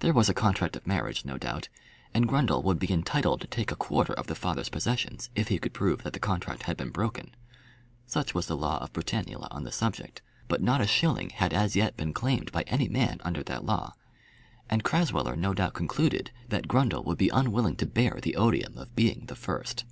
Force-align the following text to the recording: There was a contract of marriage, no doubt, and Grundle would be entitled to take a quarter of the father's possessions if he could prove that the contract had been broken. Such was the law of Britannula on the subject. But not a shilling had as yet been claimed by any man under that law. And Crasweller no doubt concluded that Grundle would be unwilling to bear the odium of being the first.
There 0.00 0.12
was 0.12 0.28
a 0.28 0.34
contract 0.34 0.76
of 0.76 0.86
marriage, 0.86 1.24
no 1.24 1.38
doubt, 1.38 1.70
and 2.12 2.28
Grundle 2.28 2.62
would 2.62 2.78
be 2.78 2.92
entitled 2.92 3.40
to 3.40 3.46
take 3.46 3.72
a 3.72 3.74
quarter 3.74 4.12
of 4.12 4.26
the 4.26 4.34
father's 4.34 4.68
possessions 4.68 5.30
if 5.34 5.48
he 5.48 5.58
could 5.58 5.72
prove 5.72 6.02
that 6.02 6.12
the 6.12 6.18
contract 6.20 6.64
had 6.64 6.76
been 6.76 6.90
broken. 6.90 7.34
Such 8.04 8.34
was 8.34 8.48
the 8.48 8.54
law 8.54 8.76
of 8.82 8.92
Britannula 8.92 9.48
on 9.50 9.64
the 9.64 9.72
subject. 9.72 10.20
But 10.46 10.62
not 10.62 10.82
a 10.82 10.86
shilling 10.86 11.30
had 11.30 11.54
as 11.54 11.74
yet 11.74 11.96
been 11.96 12.12
claimed 12.12 12.52
by 12.52 12.64
any 12.66 12.90
man 12.90 13.18
under 13.24 13.42
that 13.44 13.64
law. 13.64 13.94
And 14.68 14.84
Crasweller 14.84 15.36
no 15.38 15.54
doubt 15.54 15.72
concluded 15.72 16.32
that 16.50 16.68
Grundle 16.68 17.02
would 17.06 17.16
be 17.16 17.30
unwilling 17.30 17.76
to 17.76 17.86
bear 17.86 18.18
the 18.22 18.36
odium 18.36 18.76
of 18.76 18.94
being 18.94 19.24
the 19.24 19.34
first. 19.36 19.84